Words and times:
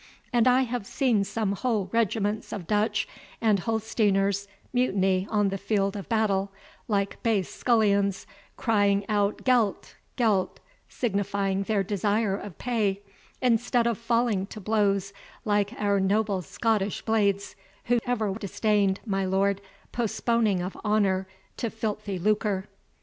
And 0.33 0.47
I 0.47 0.61
have 0.63 0.87
seen 0.87 1.23
some 1.23 1.51
whole 1.51 1.87
regiments 1.93 2.51
of 2.51 2.65
Dutch 2.65 3.07
and 3.39 3.59
Holsteiners 3.61 4.47
mutiny 4.73 5.27
on 5.29 5.49
the 5.49 5.59
field 5.59 5.95
of 5.95 6.09
battle, 6.09 6.51
like 6.87 7.21
base 7.21 7.53
scullions, 7.53 8.25
crying 8.57 9.05
out 9.07 9.43
Gelt, 9.43 9.93
gelt, 10.15 10.59
signifying 10.89 11.61
their 11.61 11.83
desire 11.83 12.35
of 12.35 12.57
pay, 12.57 13.03
instead 13.43 13.85
of 13.85 13.95
falling 13.95 14.47
to 14.47 14.59
blows 14.59 15.13
like 15.45 15.71
our 15.77 15.99
noble 15.99 16.41
Scottish 16.41 17.03
blades, 17.03 17.55
who 17.83 17.99
ever 18.07 18.33
disdained, 18.33 19.01
my 19.05 19.23
lord, 19.23 19.61
postponing 19.91 20.63
of 20.63 20.75
honour 20.83 21.27
to 21.57 21.69
filthy 21.69 22.17
lucre." 22.17 22.67